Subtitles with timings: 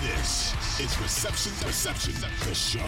[0.00, 2.14] This is Reception Perception,
[2.48, 2.78] the show.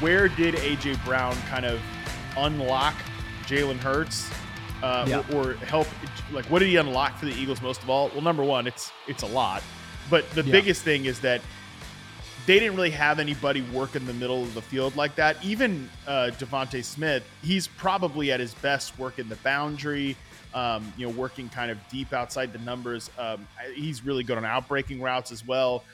[0.00, 1.80] where did AJ Brown kind of
[2.36, 2.94] unlock
[3.46, 4.30] Jalen Hurts,
[4.82, 5.22] uh, Yeah.
[5.32, 5.86] or, or help?
[6.30, 8.08] Like, what did he unlock for the Eagles most of all?
[8.10, 9.62] Well, number one, it's it's a lot,
[10.10, 10.52] but the Yeah.
[10.52, 11.40] biggest thing is that
[12.46, 15.42] they didn't really have anybody work in the middle of the field like that.
[15.42, 20.16] Even uh, DeVonta Smith, he's probably at his best working the boundary.
[20.54, 23.10] Um, you know, working kind of deep outside the numbers.
[23.18, 25.84] Um, he's really good on outbreaking routes as well.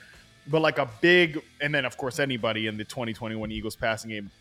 [0.47, 4.31] But like a big, and then of course anybody in the 2021 Eagles passing game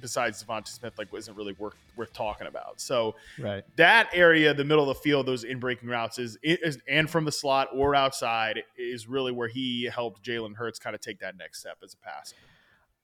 [0.00, 2.80] besides DeVonta Smith like isn't really worth worth talking about.
[2.80, 3.64] So Right.
[3.76, 7.24] that area, the middle of the field, those in breaking routes is, is and from
[7.24, 11.36] the slot or outside is really where he helped Jalen Hurts kind of take that
[11.36, 12.36] next step as a passer.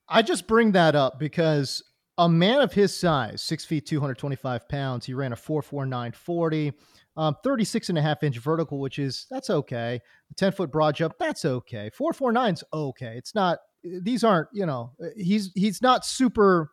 [0.09, 1.83] I just bring that up because
[2.19, 6.73] a man of his size, six feet, 225 pounds, he ran a 44940,
[7.17, 10.01] um, 36 and a half inch vertical, which is, that's okay.
[10.31, 11.91] A 10 foot broad jump, that's okay.
[11.99, 13.15] 449's okay.
[13.17, 16.71] It's not, these aren't, you know, he's, he's not super,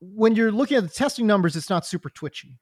[0.00, 2.58] when you're looking at the testing numbers, it's not super twitchy,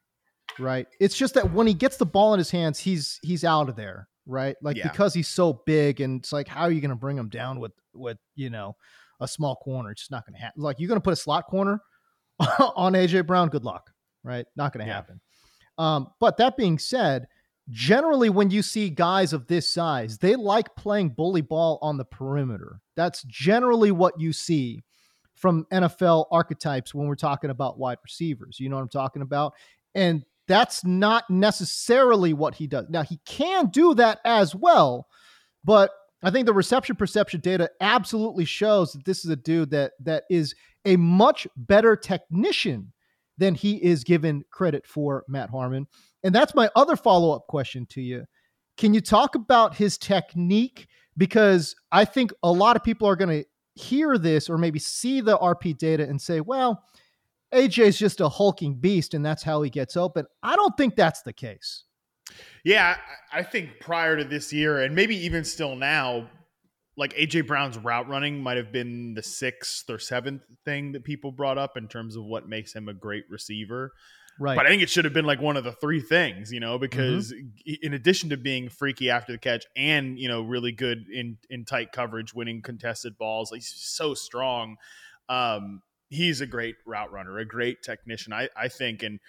[0.57, 0.87] right?
[0.99, 3.75] It's just that when he gets the ball in his hands, he's, he's out of
[3.75, 4.55] there, right?
[4.61, 4.89] Like Yeah.
[4.89, 7.59] because he's so big and it's like, how are you going to bring him down
[7.59, 8.75] with, with, you know,
[9.19, 9.91] a small corner.
[9.91, 10.61] It's just not going to happen.
[10.61, 11.81] Like you're going to put a slot corner
[12.75, 13.49] on AJ Brown.
[13.49, 13.89] Good luck,
[14.23, 14.45] right?
[14.55, 14.95] Not going to Yeah.
[14.95, 15.21] happen.
[15.77, 17.27] Um, but that being said,
[17.69, 22.05] generally when you see guys of this size, they like playing bully ball on the
[22.05, 22.81] perimeter.
[22.95, 24.83] That's generally what you see
[25.35, 28.59] from NFL archetypes when we're talking about wide receivers.
[28.59, 29.53] You know what I'm talking about?
[29.95, 32.87] And that's not necessarily what he does.
[32.89, 35.07] Now he can do that as well,
[35.63, 35.91] but
[36.21, 40.23] I think the reception perception data absolutely shows that this is a dude that that
[40.29, 40.53] is
[40.85, 42.91] a much better technician
[43.37, 45.87] than he is given credit for, Matt Harmon.
[46.23, 48.25] And that's my other follow-up question to you.
[48.77, 50.87] Can you talk about his technique?
[51.17, 55.21] Because I think a lot of people are going to hear this or maybe see
[55.21, 56.83] the RP data and say, well,
[57.53, 60.25] AJ's just a hulking beast and that's how he gets open.
[60.43, 61.85] I don't think that's the case.
[62.63, 62.97] Yeah,
[63.31, 66.29] I think prior to this year, and maybe even still now,
[66.97, 71.31] like AJ Brown's route running might have been the sixth or seventh thing that people
[71.31, 73.93] brought up in terms of what makes him a great receiver.
[74.39, 74.55] Right.
[74.55, 76.77] But I think it should have been like one of the three things, you know,
[76.77, 77.33] because
[77.65, 81.65] in addition to being freaky after the catch and, you know, really good in in
[81.65, 84.77] tight coverage, winning contested balls, like he's so strong.
[85.27, 89.03] Um, he's a great route runner, a great technician, I, I think.
[89.03, 89.19] And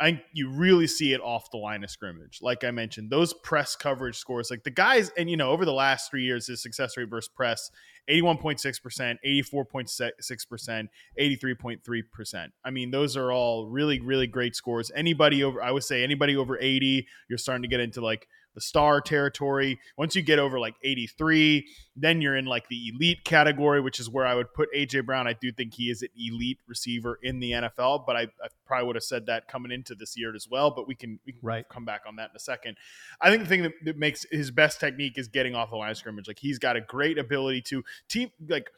[0.00, 2.40] I you really see it off the line of scrimmage.
[2.42, 5.72] Like I mentioned, those press coverage scores, like the guys, and you know, over the
[5.72, 7.70] last three years, his success rate versus press
[8.10, 10.88] 81.6%, 84.6%,
[11.18, 12.48] 83.3%.
[12.64, 14.90] I mean, those are all really, really great scores.
[14.94, 18.60] Anybody over, I would say anybody over 80, you're starting to get into like the
[18.60, 19.78] star territory.
[19.98, 21.66] Once you get over like 83,
[21.96, 25.26] then you're in like the elite category, which is where I would put AJ Brown.
[25.26, 28.86] I do think he is an elite receiver in the NFL, but I, I probably
[28.86, 30.70] would have said that coming into this year as well.
[30.70, 31.68] But we can, we can Right.
[31.68, 32.76] come back on that in a second.
[33.20, 35.90] I think the thing that, that makes his best technique is getting off the line
[35.90, 36.28] of scrimmage.
[36.28, 38.70] Like he's got a great ability to team like,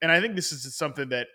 [0.00, 1.26] and I think this is something that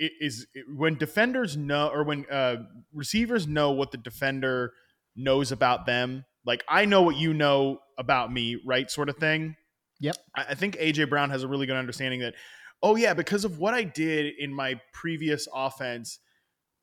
[0.00, 2.56] i- is when defenders know or when uh,
[2.92, 4.72] receivers know what the defender
[5.16, 6.24] knows about them.
[6.48, 8.90] Like I know what you know about me, right?
[8.90, 9.54] Sort of thing.
[10.00, 10.16] Yep.
[10.34, 12.34] I, think AJ Brown has a really good understanding that,
[12.82, 16.20] oh yeah, because of what I did in my previous offense,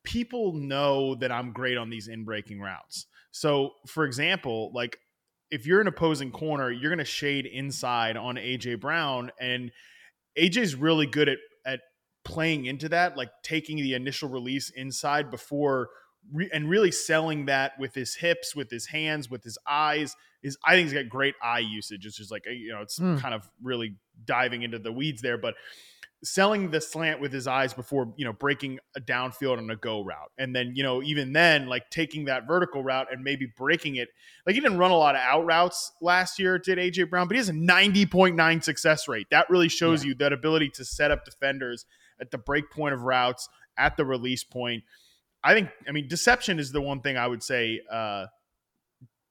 [0.04, 3.08] people know that I'm great on these in breaking routes.
[3.32, 5.00] So, for example, like
[5.50, 9.72] if you're an opposing corner, you're going to shade inside on AJ Brown, and
[10.38, 11.80] AJ's really good at at
[12.24, 15.90] playing into that, like taking the initial release inside before
[16.34, 20.16] re- and really selling that with his hips, with his hands, with his eyes.
[20.44, 22.06] Is I think he's got great eye usage.
[22.06, 23.20] It's just like you know, it's Mm.
[23.20, 23.96] kind of really
[24.26, 25.56] diving into the weeds there, but
[26.24, 30.04] selling the slant with his eyes before you know breaking a downfield on a go
[30.04, 33.98] route and then you know even then like taking that vertical route and maybe breaking
[33.98, 34.08] it
[34.48, 37.36] like he didn't run a lot of out routes last year did aj brown but
[37.36, 41.26] he has a 90.9 success rate that really shows you that ability to set up
[41.26, 41.86] defenders
[42.20, 43.48] at the break point of routes
[43.78, 44.84] at the release point
[45.46, 48.26] i think i mean deception is the one thing i would say uh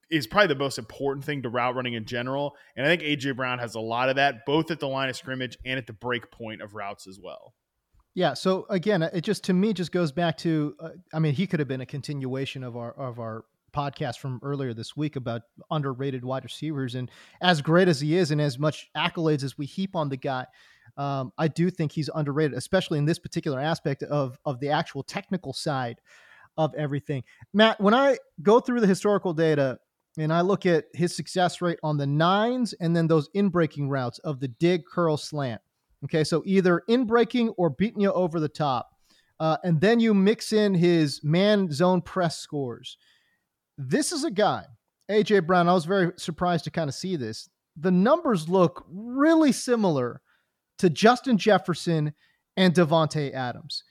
[0.09, 2.55] is probably the most important thing to route running in general.
[2.75, 5.15] And I think AJ Brown has a lot of that, both at the line of
[5.15, 7.53] scrimmage and at the break point of routes as well.
[8.13, 8.33] Yeah.
[8.33, 11.59] So again, it just to me just goes back to, uh, I mean, he could
[11.59, 13.43] have been a continuation of our of our
[13.75, 18.31] podcast from earlier this week about underrated wide receivers, and as great as he is,
[18.31, 20.45] and as much accolades as we heap on the guy.
[20.97, 25.03] Um, I do think he's underrated, especially in this particular aspect of of the actual
[25.03, 25.99] technical side
[26.57, 27.23] of everything.
[27.53, 29.77] Matt, when I go through the historical data
[30.17, 33.89] and I look at his success rate on the nines and then those in breaking
[33.89, 35.61] routes of the dig, curl, slant.
[36.05, 38.91] Okay, so either in breaking or beating you over the top.
[39.39, 42.97] Uh, and then you mix in his man zone press scores.
[43.77, 44.63] This is a guy,
[45.11, 45.67] AJ Brown.
[45.67, 47.49] I was very surprised to kind of see this.
[47.75, 50.21] The numbers look really similar
[50.79, 52.13] to Justin Jefferson
[52.57, 53.83] and Davante Adams.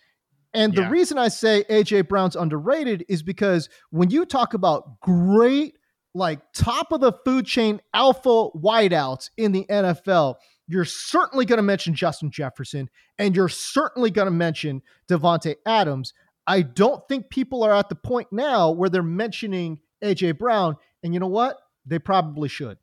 [0.53, 0.91] And the Yeah.
[0.91, 5.77] reason I say AJ Brown's underrated is because when you talk about great,
[6.15, 10.37] like top of the food chain alpha wideouts in the NFL,
[10.69, 12.89] you're certainly going to mention Justin Jefferson
[13.19, 16.15] and you're certainly going to mention Davante Adams.
[16.47, 20.77] I don't think people are at the point now where they're mentioning AJ Brown.
[21.03, 21.59] And you know what?
[21.85, 22.79] They probably should.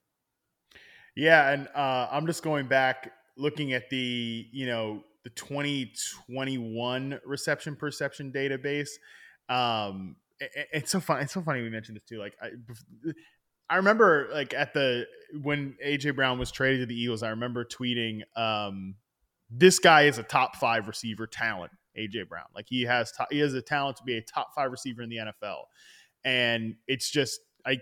[1.15, 7.75] Yeah, and uh, I'm just going back looking at the you know the 2021 reception
[7.75, 8.89] perception database.
[9.49, 11.23] Um, it- it- it's so funny.
[11.23, 12.17] It's so funny we mentioned this too.
[12.17, 12.49] Like I,
[13.69, 15.07] I remember like at the
[15.41, 17.23] when AJ Brown was traded to the Eagles.
[17.23, 18.95] I remember tweeting, um,
[19.49, 23.39] "This guy is a top five receiver talent." AJ Brown, like he has to- he
[23.39, 25.65] has a talent to be a top five receiver in the NFL,
[26.23, 27.79] and it's just I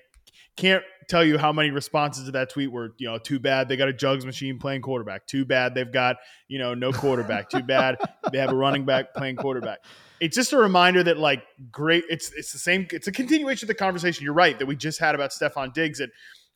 [0.56, 3.76] can't tell you how many responses to that tweet were, you know, too bad they
[3.76, 5.26] got a jugs machine playing quarterback.
[5.26, 6.18] Too bad they've got,
[6.48, 7.50] you know, no quarterback.
[7.50, 7.98] too bad
[8.31, 9.80] they have a running back playing quarterback.
[10.20, 13.70] It's just a reminder that like great it's it's the same it's a continuation of
[13.70, 16.10] the conversation you're right that we just had about Stefon Diggs that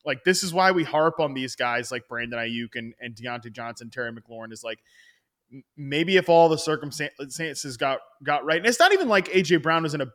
[0.06, 3.54] like this is why we harp on these guys like Brandon Aiyuk and, and Diontae
[3.54, 4.80] Johnson, Terry McLaurin is like
[5.78, 8.58] maybe if all the circumstances got got right.
[8.58, 10.08] And it's not even like AJ Brown was in a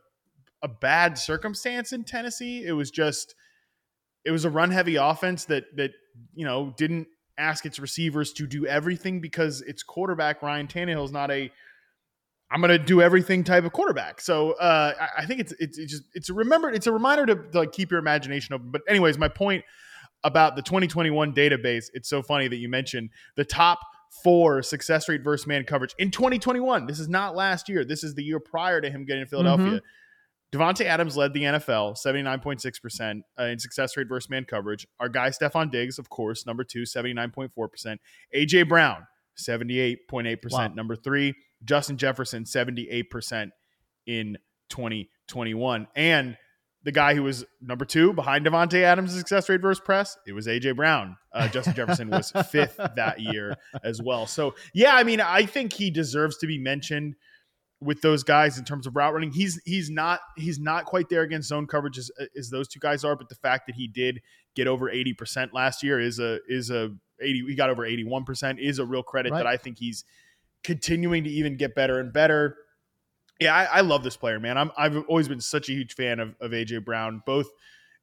[0.61, 2.65] a bad circumstance in Tennessee.
[2.65, 3.35] It was just
[4.25, 5.91] it was a run heavy offense that that
[6.33, 7.07] you know didn't
[7.37, 11.51] ask its receivers to do everything because its quarterback Ryan Tannehill is not a
[12.51, 14.19] I'm going to do everything type of quarterback.
[14.19, 17.25] So uh, I, I think it's, it's it's just it's a remember it's a reminder
[17.27, 18.71] to, to like keep your imagination open.
[18.71, 19.63] But anyways, my point
[20.23, 21.85] about the 2021 database.
[21.93, 23.79] It's so funny that you mentioned the top
[24.23, 26.87] four success rate versus man coverage in 2021.
[26.87, 27.85] This is not last year.
[27.85, 29.81] This is the year prior to him getting to Philadelphia.
[30.51, 34.87] Davante Adams led the NFL, 79.6% uh, in success rate versus man coverage.
[34.99, 37.97] Our guy, Stefon Diggs, of course, number two, 79.4%.
[38.35, 39.05] AJ Brown,
[39.37, 40.37] 78.8%.
[40.51, 40.67] Wow.
[40.69, 43.49] Number three, Justin Jefferson, 78%
[44.07, 44.37] in
[44.69, 45.87] 2021.
[45.95, 46.37] And
[46.83, 50.47] the guy who was number two behind Davante Adams' success rate versus press, it was
[50.47, 51.15] AJ Brown.
[51.33, 54.25] Uh, Justin Jefferson was fifth that year as well.
[54.25, 57.15] So, yeah, I mean, I think he deserves to be mentioned
[57.81, 59.31] with those guys in terms of route running.
[59.31, 63.03] He's he's not he's not quite there against zone coverage as, as those two guys
[63.03, 64.21] are, but the fact that he did
[64.55, 68.79] get over 80% last year is a is a 80 he got over 81% is
[68.79, 69.39] a real credit Right.
[69.39, 70.03] that I think he's
[70.63, 72.57] continuing to even get better and better.
[73.39, 74.57] Yeah, I, I love this player, man.
[74.57, 77.47] I'm I've always been such a huge fan of, of AJ Brown, both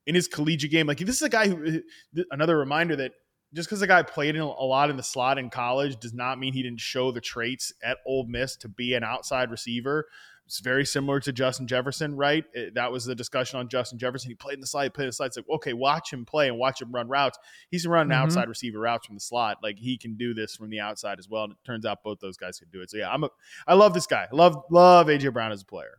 [0.06, 0.86] in his collegiate game.
[0.86, 1.82] Like this is a guy who
[2.30, 3.12] another reminder that
[3.54, 6.38] just because a guy played in a lot in the slot in college does not
[6.38, 10.06] mean he didn't show the traits at Ole Miss to be an outside receiver.
[10.46, 12.44] It's very similar to Justin Jefferson, right?
[12.52, 14.30] It- that was the discussion on Justin Jefferson.
[14.30, 15.26] He played in the slot, he played in the slot.
[15.28, 17.36] It's like, okay, watch him play and watch him run routes.
[17.68, 18.22] He's running Mhm.
[18.22, 19.58] outside receiver routes from the slot.
[19.62, 21.44] Like he can do this from the outside as well.
[21.44, 22.90] And it turns out both those guys can do it.
[22.90, 23.30] So yeah, I'm a
[23.66, 24.28] I love this guy.
[24.30, 25.98] Love love AJ Brown as a player.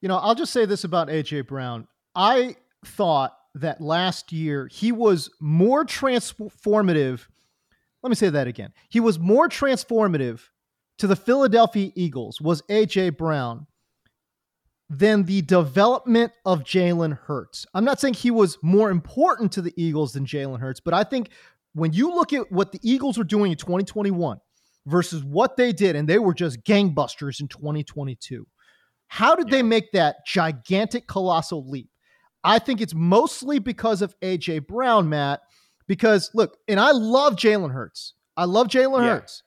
[0.00, 1.88] You know, I'll just say this about AJ Brown.
[2.14, 2.56] I
[2.86, 7.26] thought that last year he was more transformative.
[8.02, 8.72] Let me say that again.
[8.88, 10.40] He was more transformative
[10.98, 13.66] to the Philadelphia Eagles, was AJ Brown,
[14.90, 17.66] than the development of Jalen Hurts.
[17.74, 21.04] I'm not saying he was more important to the Eagles than Jalen Hurts, but I
[21.04, 21.30] think
[21.74, 24.40] when you look at what the Eagles were doing in 2021
[24.86, 28.46] versus what they did, and they were just gangbusters in 2022
[29.08, 31.90] How did they make that gigantic, colossal leap?
[32.48, 35.42] I think it's mostly because of AJ Brown, Matt.
[35.86, 38.14] Because look, and I love Jalen Hurts.
[38.36, 39.14] I love Jalen Yeah.
[39.14, 39.42] Hurts,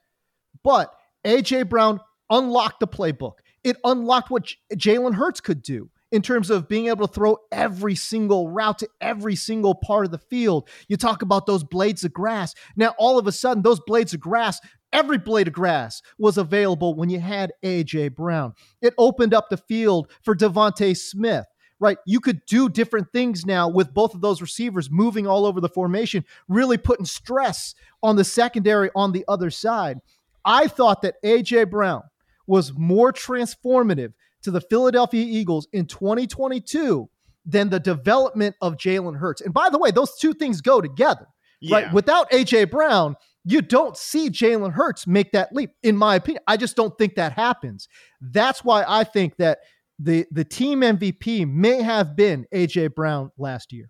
[0.64, 0.94] but
[1.26, 3.40] AJ Brown unlocked the playbook.
[3.64, 7.38] It unlocked what J- Jalen Hurts could do in terms of being able to throw
[7.52, 10.68] every single route to every single part of the field.
[10.88, 12.54] You talk about those blades of grass.
[12.76, 14.60] Now, all of a sudden, those blades of grass,
[14.92, 18.54] every blade of grass was available when you had AJ Brown.
[18.82, 21.46] It opened up the field for DeVonta Smith.
[21.82, 21.98] Right.
[22.06, 25.68] You could do different things now with both of those receivers moving all over the
[25.68, 27.74] formation, really putting stress
[28.04, 30.00] on the secondary on the other side.
[30.46, 32.04] I thought that AJ Brown
[32.46, 37.10] was more transformative to the Philadelphia Eagles in 2022
[37.46, 39.42] than the development of Jalen Hurts.
[39.42, 41.28] And by the way, those two things go together.
[41.70, 41.92] Right.
[41.94, 46.44] Without AJ Brown, you don't see Jalen Hurts make that leap, in my opinion.
[46.48, 47.88] I just don't think that happens.
[48.20, 49.60] That's why I think that
[50.02, 53.90] the the team MVP may have been AJ Brown last year.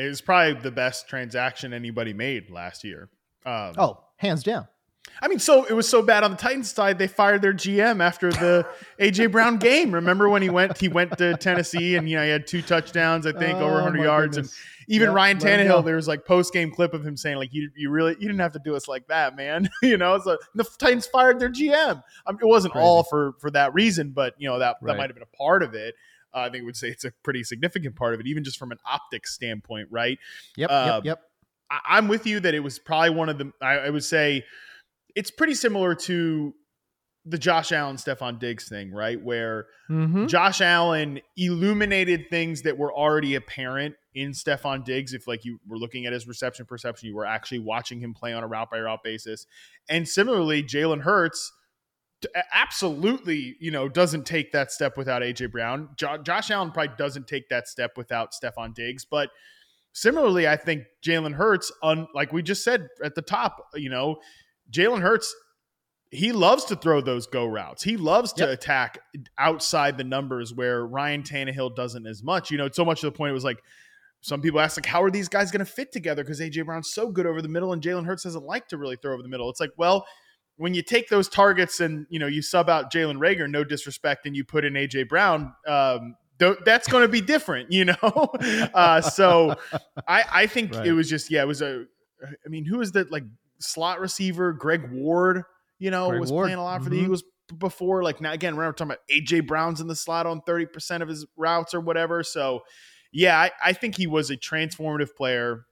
[0.00, 3.08] It was probably the best transaction anybody made last year.
[3.46, 4.66] Um, Oh, hands down.
[5.22, 8.00] I mean, so it was so bad on the Titans side, they fired their GM
[8.02, 8.66] after the
[9.00, 9.92] AJ Brown game.
[9.92, 13.26] Remember when he went he went to Tennessee and you know he had two touchdowns,
[13.26, 14.52] I think, over Oh, 100 yards, goodness.
[14.86, 15.74] and even Yep, Ryan let him go.
[15.80, 15.84] Tannehill.
[15.84, 18.38] There was like post game clip of him saying like you you really you didn't
[18.40, 19.68] have to do us like that, man.
[19.82, 22.02] you know, so the Titans fired their GM.
[22.26, 22.84] I mean, it wasn't Crazy.
[22.84, 25.62] all for for that reason, but you know that that might have been a part
[25.62, 25.94] of it.
[26.34, 28.72] Uh, I think would say it's a pretty significant part of it, even just from
[28.72, 30.18] an optics standpoint, right?
[30.56, 31.20] Yep, Uh, yep, yep.
[31.70, 33.52] I, I'm with you that it was probably one of the.
[33.60, 34.44] I, I would say
[35.16, 36.54] it's pretty similar to
[37.26, 39.20] the Josh Allen, Stefon Diggs thing, right?
[39.22, 40.26] Where Mhm.
[40.28, 45.12] Josh Allen illuminated things that were already apparent in Stefon Diggs.
[45.12, 48.32] If like you were looking at his reception perception, you were actually watching him play
[48.32, 49.46] on a route by route basis.
[49.88, 51.52] And similarly, Jalen Hurts
[52.52, 55.88] absolutely, you know, doesn't take that step without AJ Brown.
[55.96, 59.30] Jo- Josh Allen probably doesn't take that step without Stefon Diggs, but
[59.92, 64.18] similarly, I think Jalen Hurts, on like we just said at the top, you know,
[64.70, 65.34] Jalen Hurts,
[66.10, 67.82] he loves to throw those go routes.
[67.82, 68.52] He loves to Yep.
[68.52, 68.98] attack
[69.38, 72.50] outside the numbers where Ryan Tannehill doesn't as much.
[72.50, 73.62] You know, it's so much to the point it was like
[74.20, 76.22] some people ask like, how are these guys going to fit together?
[76.22, 78.96] Because AJ Brown's so good over the middle, and Jalen Hurts doesn't like to really
[78.96, 79.48] throw over the middle.
[79.48, 80.04] It's like, well,
[80.60, 84.26] when you take those targets and you know you sub out Jalen Reagor, no disrespect,
[84.26, 87.94] and you put in AJ Brown, um, th- that's going to be different, you know.
[88.74, 89.56] uh, so
[90.06, 90.88] I, I think Right.
[90.88, 91.86] it was just yeah, it was a.
[92.22, 93.24] I mean, who is that like
[93.58, 94.52] slot receiver?
[94.52, 95.44] Greg Ward,
[95.78, 97.04] you know, Greg was Ward, playing a lot for the mhm.
[97.04, 97.24] Eagles
[97.56, 98.02] before.
[98.02, 101.08] Like now, again, we're talking about AJ Brown's in the slot on thirty percent of
[101.08, 102.22] his routes or whatever.
[102.22, 102.60] So
[103.12, 105.64] yeah, I, I think he was a transformative player.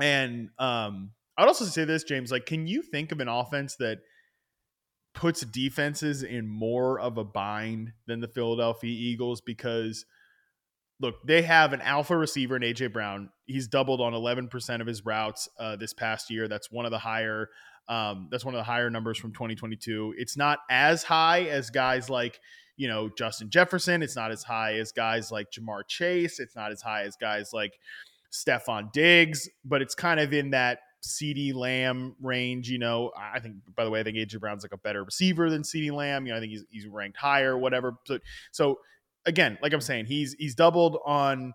[0.00, 3.98] And um, I'd also say this, James, like, can you think of an offense that
[5.14, 9.40] puts defenses in more of a bind than the Philadelphia Eagles?
[9.40, 10.04] Because
[11.00, 13.30] look, they have an alpha receiver in AJ Brown.
[13.46, 16.48] He's doubled on 11% of his routes uh, this past year.
[16.48, 17.48] That's one of the higher.
[17.88, 20.14] Um, that's one of the higher numbers from 2022.
[20.16, 22.40] It's not as high as guys like
[22.76, 24.02] you know Justin Jefferson.
[24.02, 26.40] It's not as high as guys like Ja'Marr Chase.
[26.40, 27.72] It's not as high as guys like
[28.32, 32.68] Stefon Diggs, but it's kind of in that CeeDee Lamb range.
[32.68, 33.56] You know, I think.
[33.74, 36.26] By the way, I think AJ Brown's like a better receiver than CeeDee Lamb.
[36.26, 37.98] You know, I think he's he's ranked higher, whatever.
[38.06, 38.18] So,
[38.50, 38.78] so
[39.26, 41.54] again, like I'm saying, he's he's doubled on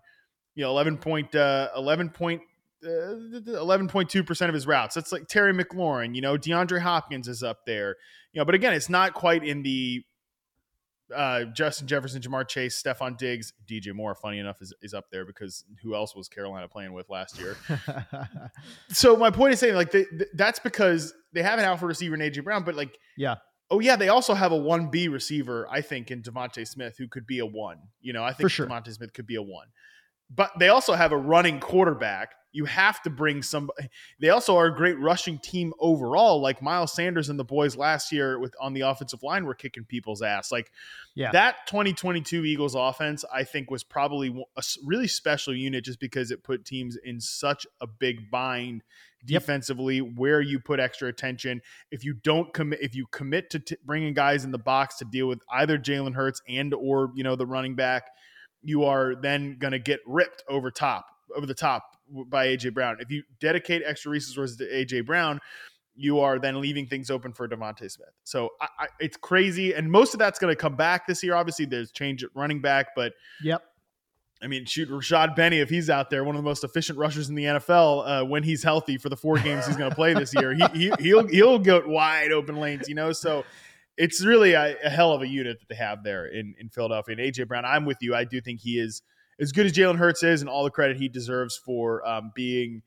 [0.54, 2.42] you know 11 point uh, 11 point.
[2.80, 4.94] Uh, 11.2% of his routes.
[4.94, 7.96] That's like Terry McLaurin, you know, DeAndre Hopkins is up there,
[8.32, 10.04] you know, but again, it's not quite in the
[11.14, 15.24] uh, Justin Jefferson, Ja'Marr Chase, Stefon Diggs, DJ Moore, funny enough, is, is up there
[15.24, 17.56] because who else was Carolina playing with last year?
[18.88, 22.14] so my point is saying like they, th- that's because they have an alpha receiver
[22.14, 23.36] in AJ Brown, but like yeah.
[23.70, 27.08] oh yeah, they also have a one B receiver, I think, in DeVonta Smith who
[27.08, 27.78] could be a one.
[28.00, 28.66] You know, I think For sure.
[28.66, 29.68] DeVonta Smith could be a one.
[30.30, 32.32] But they also have a running quarterback.
[32.52, 33.70] You have to bring some.
[34.20, 36.40] They also are a great rushing team overall.
[36.40, 39.84] Like Miles Sanders and the boys last year with on the offensive line were kicking
[39.84, 40.50] people's ass.
[40.50, 40.70] Like
[41.14, 41.30] Yeah.
[41.32, 46.42] that 2022 Eagles offense, I think, was probably a really special unit just because it
[46.42, 48.82] put teams in such a big bind
[49.24, 51.60] defensively, where you put extra attention.
[51.90, 55.04] If you don't commit, if you commit to t- bringing guys in the box to
[55.04, 58.10] deal with either Jalen Hurts and or you know the running back,
[58.62, 62.96] you are then going to get ripped over top over the top by AJ Brown.
[63.00, 65.40] If you dedicate extra resources to AJ Brown,
[65.94, 68.08] you are then leaving things open for DeVonta Smith.
[68.24, 71.34] So I, I, it's crazy, and most of that's going to come back this year.
[71.34, 73.62] Obviously, there's change at running back, but yep.
[74.40, 77.28] I mean, shoot, Rashad Penny, if he's out there, one of the most efficient rushers
[77.28, 80.14] in the NFL, uh, when he's healthy for the four games he's going to play
[80.14, 83.10] this year, he, he, he'll he'll go wide open lanes, you know.
[83.12, 83.44] So
[83.96, 87.16] it's really a, a, hell of a unit that they have there in in Philadelphia.
[87.18, 88.14] And AJ Brown, I'm with you.
[88.14, 89.02] I do think he is
[89.40, 92.82] as good as Jalen Hurts is, and all the credit he deserves for um, being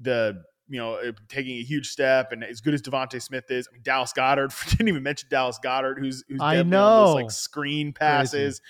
[0.00, 3.68] the you know uh, taking a huge step, and as good as DeVonta Smith is.
[3.68, 7.30] I mean, Dallas Goedert didn't even mention Dallas Goedert, who's who's I know those, like
[7.30, 8.60] screen passes.
[8.60, 8.62] Crazy.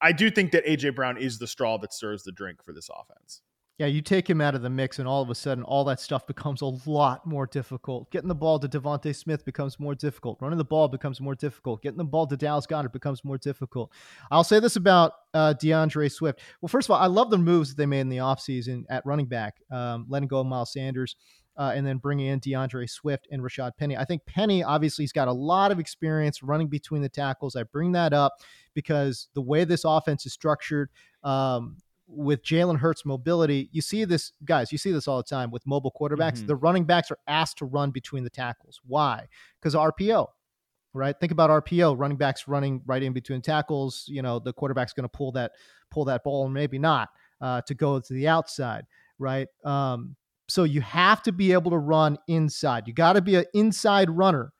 [0.00, 2.90] I do think that AJ Brown is the straw that stirs the drink for this
[2.90, 3.40] offense.
[3.78, 6.00] Yeah, you take him out of the mix, and all of a sudden, all that
[6.00, 8.10] stuff becomes a lot more difficult.
[8.10, 10.38] Getting the ball to DeVonta Smith becomes more difficult.
[10.40, 11.82] Running the ball becomes more difficult.
[11.82, 13.92] Getting the ball to Dallas Goedert becomes more difficult.
[14.30, 16.40] I'll say this about uh, D'Andre Swift.
[16.62, 19.04] Well, first of all, I love the moves that they made in the offseason at
[19.04, 21.16] running back, um, letting go of Miles Sanders.
[21.58, 23.96] Uh, and then bringing in D'Andre Swift and Rashad Penny.
[23.96, 27.56] I think Penny obviously has got a lot of experience running between the tackles.
[27.56, 28.34] I bring that up
[28.74, 30.90] because the way this offense is structured,
[31.24, 35.50] um, with Jalen Hurts' mobility, you see this, guys, you see this all the time
[35.50, 36.38] with mobile quarterbacks.
[36.38, 36.46] Mm-hmm.
[36.46, 38.80] The running backs are asked to run between the tackles.
[38.86, 39.26] Why?
[39.60, 40.28] Because RPO,
[40.92, 41.18] right?
[41.18, 44.04] Think about RPO, running backs running right in between tackles.
[44.08, 45.52] You know, the quarterback's going to pull that
[45.90, 47.08] pull that ball, and maybe not
[47.40, 48.84] uh, to go to the outside,
[49.18, 49.48] right?
[49.64, 50.16] Um,
[50.48, 52.86] so you have to be able to run inside.
[52.86, 54.52] You got to be an inside runner,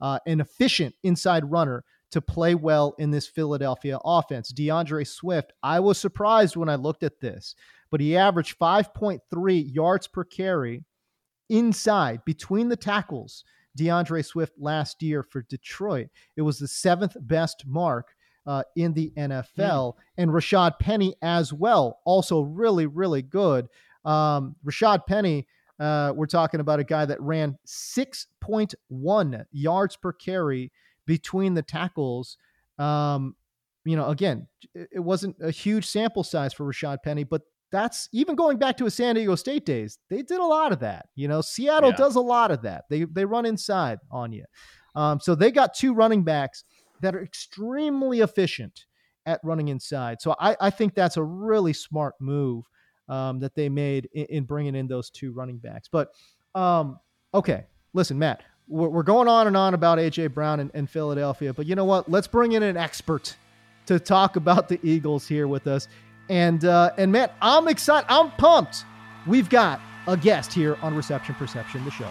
[0.00, 1.84] uh, an efficient inside runner
[2.14, 4.50] to play well in this Philadelphia offense.
[4.50, 7.56] D'Andre Swift, I was surprised when I looked at this,
[7.90, 10.84] but he averaged 5.3 yards per carry
[11.50, 13.42] inside between the tackles.
[13.76, 16.06] D'Andre Swift last year for Detroit.
[16.36, 18.14] It was the seventh best mark
[18.46, 19.48] uh, in the NFL.
[19.56, 19.94] Mm.
[20.18, 23.66] And Rashad Penny as well, also really, really good.
[24.04, 25.48] Um, Rashad Penny,
[25.80, 30.70] uh, we're talking about a guy that ran 6.1 yards per carry
[31.06, 32.36] between the tackles.
[32.78, 33.36] Um,
[33.84, 38.36] you know, again, it wasn't a huge sample size for Rashad Penny, but that's even
[38.36, 39.98] going back to his San Diego State days.
[40.08, 41.08] They did a lot of that.
[41.16, 41.96] You know, Seattle yeah.
[41.96, 42.84] does a lot of that.
[42.88, 44.44] They they run inside on you.
[44.94, 46.64] Um, so they got two running backs
[47.00, 48.86] that are extremely efficient
[49.26, 50.20] at running inside.
[50.20, 52.64] So I, I think that's a really smart move
[53.08, 55.88] um, that they made in, in, bringing in those two running backs.
[55.90, 56.10] But
[56.54, 56.98] um,
[57.32, 61.66] okay, listen, Matt, we're going on and on about AJ Brown and, and Philadelphia, but
[61.66, 62.10] you know what?
[62.10, 63.36] Let's bring in an expert
[63.86, 65.88] to talk about the Eagles here with us.
[66.30, 68.06] And uh, and Matt, I'm excited.
[68.08, 68.84] I'm pumped.
[69.26, 72.10] We've got a guest here on Reception Perception, the show.